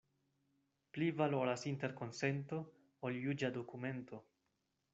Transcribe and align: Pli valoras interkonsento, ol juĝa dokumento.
Pli 0.97 1.09
valoras 1.19 1.65
interkonsento, 1.73 2.61
ol 3.09 3.21
juĝa 3.27 3.53
dokumento. 3.61 4.25